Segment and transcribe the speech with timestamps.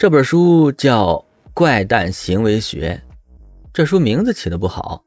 [0.00, 1.08] 这本书叫
[1.52, 2.98] 《怪诞行为学》，
[3.70, 5.04] 这书名字起的不好。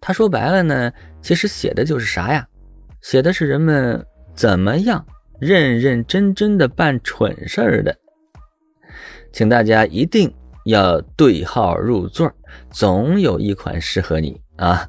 [0.00, 2.44] 他说白了呢，其实写的就是啥呀？
[3.00, 5.06] 写的是人们怎么样
[5.38, 7.96] 认认真真的办蠢事儿的。
[9.32, 12.28] 请大家一定要对号入座，
[12.72, 14.84] 总有一款适合你啊！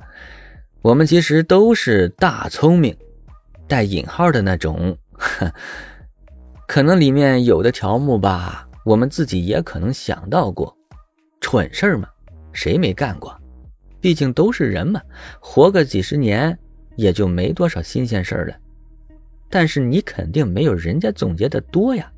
[0.81, 2.97] 我们其实都是大聪明，
[3.67, 4.97] 带引号的那种。
[6.67, 8.64] 可能里面有的条目吧。
[8.85, 10.77] 我们自己也可能想到过，
[11.41, 12.07] 蠢事儿嘛，
[12.53, 13.35] 谁没干过？
[13.99, 15.01] 毕竟都是人嘛，
[15.39, 16.55] 活个几十年
[16.95, 18.55] 也就没多少新鲜事儿了。
[19.49, 22.11] 但是你肯定没有人家总结的多呀，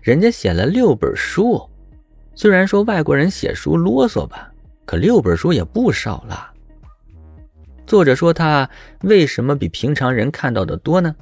[0.00, 1.60] 人家写了六本书，
[2.36, 4.48] 虽然说外国人写书啰嗦吧，
[4.84, 6.52] 可六本书也不少了。
[7.84, 8.70] 作者说他
[9.00, 11.12] 为什么比平常人看到的多呢？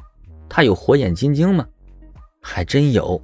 [0.47, 1.67] 他有火眼金睛吗？
[2.43, 3.19] 还真有。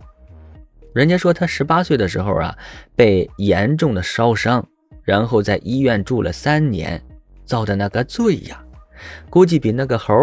[0.97, 2.57] 人家说他十八岁的时候啊，
[2.95, 4.67] 被严重的烧伤，
[5.05, 6.99] 然后在医院住了三年，
[7.45, 8.65] 遭的那个罪呀，
[9.29, 10.15] 估计比那个猴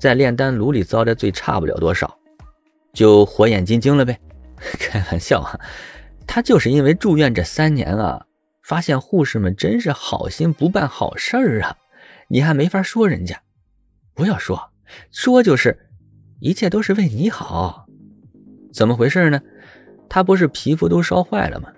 [0.00, 2.12] 在炼丹炉里遭的罪差不了多少，
[2.92, 4.18] 就火眼金睛了呗。
[4.80, 5.60] 开玩笑啊，
[6.26, 8.26] 他就是因为住院这三年啊，
[8.64, 11.76] 发现护士们真是好心不办好事儿啊，
[12.26, 13.40] 你还没法说人家，
[14.12, 14.72] 不要说，
[15.12, 15.88] 说就是，
[16.40, 17.86] 一切都是为你好，
[18.72, 19.40] 怎么回事呢？
[20.08, 21.68] 他不是皮肤都烧坏了吗？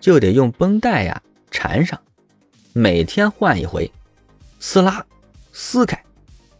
[0.00, 2.00] 就得用绷带呀缠上，
[2.72, 3.90] 每天换一回，
[4.58, 5.04] 撕拉、
[5.52, 6.02] 撕开、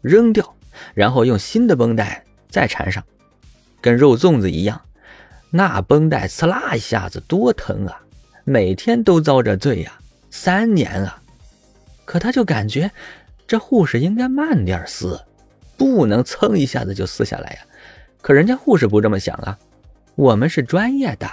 [0.02, 0.54] 扔掉，
[0.92, 3.02] 然后用新的绷带再缠上，
[3.80, 4.80] 跟肉粽子一样。
[5.50, 8.00] 那绷带呲啦一下子多疼啊！
[8.44, 9.98] 每天都遭着罪呀，
[10.30, 11.22] 三年啊！
[12.04, 12.90] 可他就感觉
[13.46, 15.20] 这护士应该慢点撕，
[15.76, 17.60] 不能蹭一下子就撕下来呀。
[18.20, 19.58] 可人家护士不这么想啊。
[20.14, 21.28] 我们是专业的，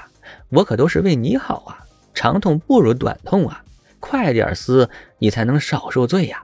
[0.50, 1.84] 我可都是为你好啊！
[2.14, 3.64] 长痛不如短痛啊，
[4.00, 4.90] 快点撕，
[5.20, 6.44] 你才能少受罪呀。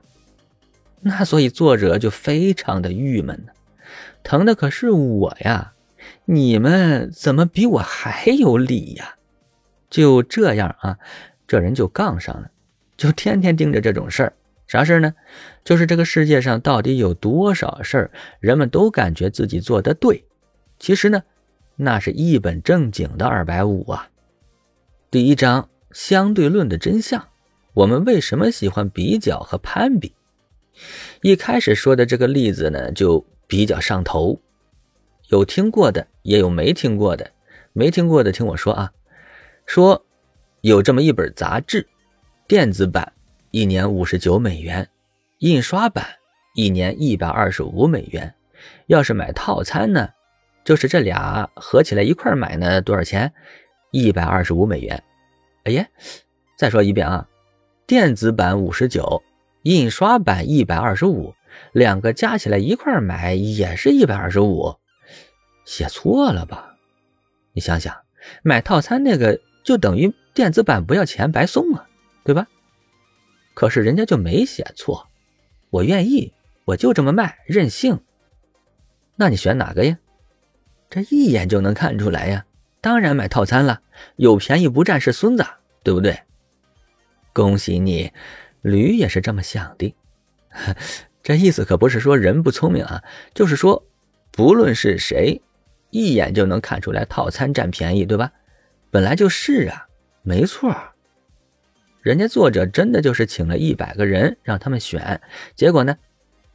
[1.01, 3.51] 那所以作者就非常的郁闷呢，
[4.23, 5.73] 疼的可是我呀，
[6.25, 9.15] 你们怎么比我还有理呀？
[9.89, 10.97] 就这样啊，
[11.47, 12.51] 这人就杠上了，
[12.95, 14.33] 就天天盯着这种事儿。
[14.67, 15.13] 啥事儿呢？
[15.63, 20.25] 就是这个世界上到底有多少事儿，人们都感觉自己做的对，
[20.79, 21.23] 其实呢？
[21.75, 24.07] 那是一本正经的二百五啊！
[25.09, 27.27] 第一章相对论的真相，
[27.73, 30.13] 我们为什么喜欢比较和攀比？
[31.21, 34.39] 一开始说的这个例子呢，就比较上头，
[35.29, 37.31] 有听过的，也有没听过的。
[37.73, 38.91] 没听过的听我说啊，
[39.65, 40.05] 说
[40.61, 41.87] 有这么一本杂志，
[42.47, 43.13] 电子版
[43.49, 44.87] 一年五十九美元，
[45.39, 46.05] 印刷版
[46.53, 48.35] 一年一百二十五美元。
[48.87, 50.07] 要是买套餐呢？
[50.63, 53.33] 就是这俩合起来一块买呢，多少钱？
[53.91, 55.03] 一百二十五美元。
[55.65, 55.85] 哎呀，
[56.57, 57.27] 再说一遍啊，
[57.85, 59.21] 电子版五十九，
[59.63, 61.33] 印刷版一百二十五，
[61.73, 64.75] 两个加起来一块买也是一百二十五。
[65.65, 66.75] 写错了吧？
[67.53, 67.95] 你想想，
[68.41, 71.87] 买套餐那个就等于电子版不要钱白送啊，
[72.23, 72.47] 对吧？
[73.53, 75.07] 可是人家就没写错，
[75.69, 76.33] 我愿意，
[76.65, 77.99] 我就这么卖，任性。
[79.15, 79.97] 那你选哪个呀？
[80.93, 82.45] 这一眼就能看出来呀，
[82.79, 83.81] 当然买套餐了，
[84.17, 85.43] 有便宜不占是孙子，
[85.81, 86.19] 对不对？
[87.33, 88.11] 恭喜你，
[88.61, 89.95] 驴也是这么想的。
[91.23, 93.83] 这意思可不是说人不聪明啊，就是说，
[94.31, 95.41] 不论是谁，
[95.89, 98.31] 一眼就能看出来套餐占便宜，对吧？
[98.91, 99.87] 本来就是啊，
[100.21, 100.71] 没错。
[102.03, 105.19] 人家作者真的就是请了一百个人让他们选，
[105.55, 105.97] 结果呢，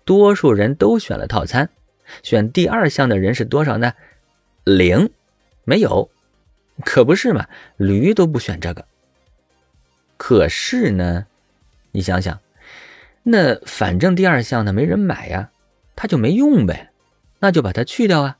[0.04, 1.68] 多数人都选了套餐，
[2.22, 3.92] 选第二项的人是多少呢？
[4.76, 5.10] 零，
[5.64, 6.10] 没有，
[6.84, 7.46] 可不是嘛？
[7.78, 8.84] 驴都不选这个。
[10.18, 11.26] 可是呢，
[11.92, 12.38] 你想想，
[13.22, 15.50] 那反正第二项呢没人买呀，
[15.96, 16.90] 他就没用呗，
[17.38, 18.36] 那就把它去掉啊。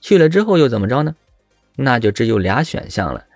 [0.00, 1.14] 去了之后又怎么着呢？
[1.76, 3.26] 那就只有俩选项了：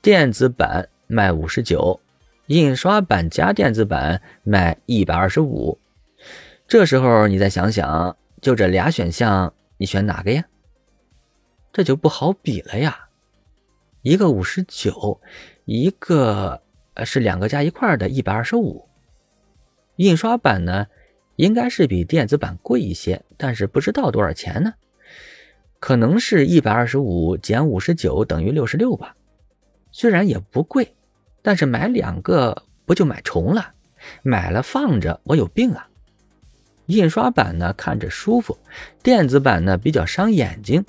[0.00, 2.00] 电子版卖五十九，
[2.46, 5.78] 印刷版加电子版卖一百二十五。
[6.66, 10.44] 这时候你再想想，就这俩选项，你选哪个呀？
[11.78, 13.08] 这就不好比了呀，
[14.02, 15.20] 一个五十九，
[15.64, 16.60] 一个
[17.04, 18.88] 是两个加一块的一百二十五。
[19.94, 20.88] 印刷版呢，
[21.36, 24.74] 应该是比电子版贵一些，但是不知道多少钱呢？
[25.78, 29.14] 可能是一百二十五减五十九等于六十六吧。
[29.92, 30.96] 虽然也不贵，
[31.42, 33.74] 但是买两个不就买重了？
[34.24, 35.88] 买了放着，我有病啊！
[36.86, 38.58] 印刷版呢看着舒服，
[39.00, 40.84] 电子版呢比较伤眼睛。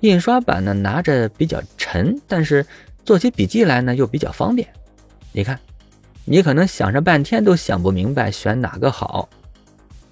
[0.00, 2.64] 印刷版呢拿着比较沉，但是
[3.04, 4.68] 做起笔记来呢又比较方便。
[5.32, 5.58] 你看，
[6.24, 9.28] 你可能想着半天都想不明白选哪个好，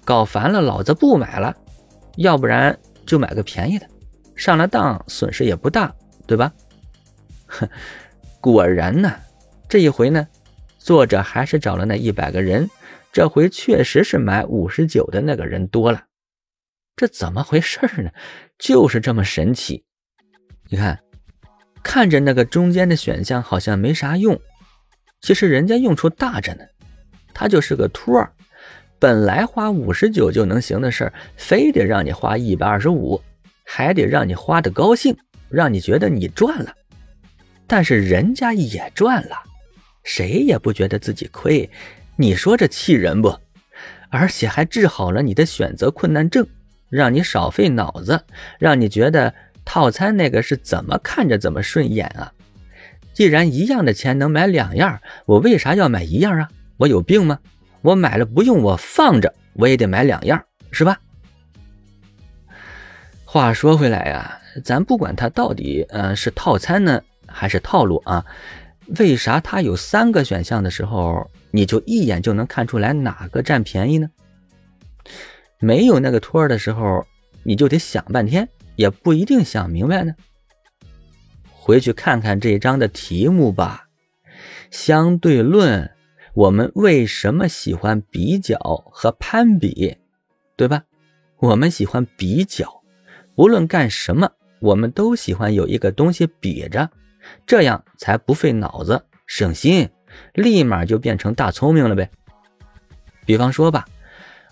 [0.03, 1.55] 搞烦了，老子不买了，
[2.17, 3.87] 要不然就买个便宜的，
[4.35, 5.93] 上了当损失也不大，
[6.27, 6.51] 对吧？
[7.47, 7.67] 哼，
[8.41, 9.13] 果然呢，
[9.67, 10.27] 这一回呢，
[10.77, 12.69] 作者还是找了那一百个人，
[13.11, 16.03] 这回确实是买五十九的那个人多了，
[16.95, 18.09] 这怎么回事呢？
[18.57, 19.83] 就是这么神奇。
[20.69, 20.99] 你看，
[21.83, 24.39] 看着那个中间的选项好像没啥用，
[25.21, 26.63] 其实人家用处大着呢。
[27.33, 28.31] 它就是个托儿，
[28.97, 33.21] 本来花五十九就能行的事儿，非得让你花一百二十五，
[33.65, 35.15] 还得让你花的高兴，
[35.49, 36.73] 让你觉得你赚了。
[37.67, 39.35] 但是人家也赚了，
[40.03, 41.69] 谁也不觉得自己亏。
[42.15, 43.37] 你说这气人不？
[44.09, 46.47] 而且还治好了你的选择困难症，
[46.95, 48.23] 让你少费脑子，
[48.59, 49.33] 让你觉得。
[49.67, 52.31] 套餐那个是怎么看着怎么顺眼啊！
[53.13, 56.47] 既然一样的钱能买两样，我为啥要买一样啊？
[56.77, 57.39] 我有病吗？
[57.81, 60.39] 我买了不用，我放着我也得买两样，
[60.69, 60.99] 是吧？
[63.25, 68.23] 话说回来呀，咱不管它到底呃是套餐呢还是套路啊，
[68.99, 74.07] 为啥它有三个选项的时候，你就一眼就能看出来哪个占便宜呢？
[75.65, 77.03] 没有那个托儿的时候，
[77.41, 78.47] 你就得想半天。
[78.75, 80.13] 也不一定想明白呢。
[81.49, 83.87] 回去看看这一章的题目吧。
[84.69, 85.89] 相对论，
[86.33, 88.57] 我们为什么喜欢比较
[88.91, 89.97] 和攀比，
[90.57, 90.83] 对吧？
[91.37, 92.83] 我们喜欢比较，
[93.35, 94.29] 无论干什么，
[94.59, 96.89] 我们都喜欢有一个东西比着，
[97.47, 99.89] 这样才不费脑子，省心，
[100.33, 102.11] 立马就变成大聪明了呗。
[103.25, 103.87] 比方说吧，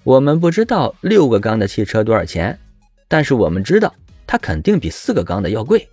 [0.04, 2.60] 我们不知道六个缸的汽车多少钱，
[3.08, 3.94] 但是我们知道。
[4.26, 5.88] 它肯定比四个缸的要贵。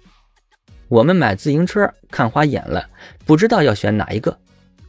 [0.89, 2.89] 我们买自行车看花眼了，
[3.27, 4.39] 不知道要选哪一个，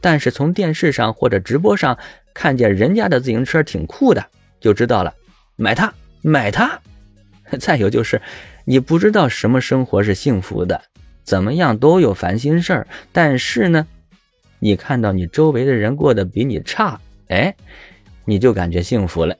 [0.00, 1.98] 但是从电视上或者直播上
[2.32, 4.24] 看见人家的自行车挺酷的，
[4.58, 5.12] 就知道了，
[5.56, 5.92] 买它，
[6.22, 6.80] 买它。
[7.60, 8.22] 再有就是，
[8.64, 10.80] 你不知道什么生活是幸福的，
[11.24, 13.86] 怎么样都有烦心事儿，但是呢，
[14.60, 16.98] 你看到你周围的人过得比你差，
[17.28, 17.54] 哎，
[18.24, 19.36] 你就感觉幸福了。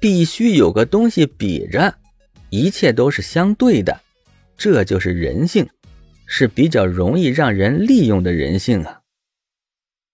[0.00, 1.94] 必须有个东西比着。
[2.50, 4.00] 一切都是相对的，
[4.56, 5.68] 这就是人性，
[6.24, 9.00] 是比较容易让人利用的人性啊。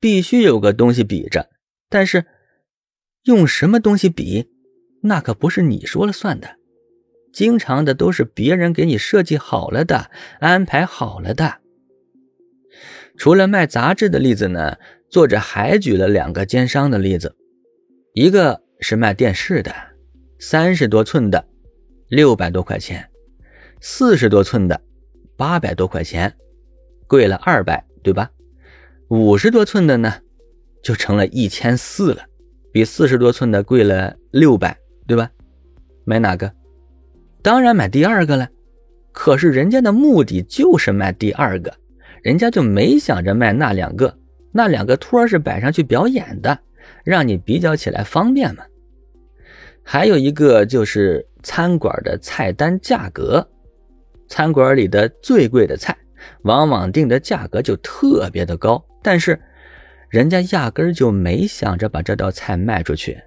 [0.00, 1.50] 必须有个东西比着，
[1.91, 2.25] 但是
[3.25, 4.49] 用什么东西比，
[5.03, 6.56] 那可不是你说了算的。
[7.31, 11.59] 经常的都是别人给你设计好了的，安排好了的。
[13.19, 14.79] 除了卖杂志的例子呢，
[15.11, 17.37] 作者还举了两个奸商的例子，
[18.12, 19.73] 一个是卖电视的，
[20.41, 21.45] 三十多寸的。
[22.09, 23.09] 六百多块钱，
[23.81, 24.81] 四十多寸的，
[25.37, 26.35] 八百多块钱，
[27.07, 28.29] 贵了二百，对吧？
[29.11, 30.12] 五十多寸的呢，
[30.83, 32.25] 就成了一千四了，
[32.73, 34.77] 比四十多寸的贵了六百，
[35.07, 35.31] 对吧？
[36.05, 36.53] 买哪个？
[37.43, 38.49] 当然买第二个了。
[39.12, 41.73] 可是人家的目的就是卖第二个，
[42.25, 44.19] 人家就没想着卖那两个，
[44.51, 46.59] 那两个托是摆上去表演的，
[47.05, 48.64] 让你比较起来方便嘛。
[49.82, 53.47] 还有一个就是餐馆的菜单价格，
[54.29, 55.97] 餐馆里的最贵的菜，
[56.43, 59.41] 往往定的价格就特别的高，但是
[60.09, 63.19] 人家压根儿就没想着把这道菜卖出去，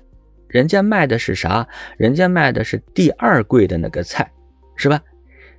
[0.48, 1.68] 人家卖的是啥？
[1.98, 4.32] 人家卖的是第二贵的那个菜，
[4.76, 5.02] 是吧？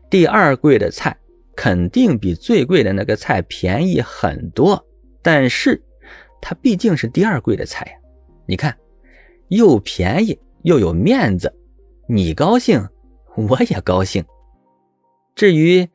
[0.09, 1.15] 第二贵的菜
[1.57, 4.83] 肯定比最贵的那个菜便宜很多，
[5.23, 5.83] 但是
[6.41, 7.93] 它毕竟是第二贵的菜呀，
[8.47, 8.77] 你看，
[9.49, 10.39] 又便宜。
[10.63, 11.55] 又有面子，
[12.09, 12.89] 你高兴，
[13.37, 14.25] 我也高兴。
[15.35, 15.91] 至于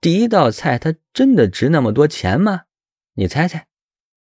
[0.00, 2.62] 第一道菜，它真的值那么多钱吗？
[3.12, 3.67] 你猜猜。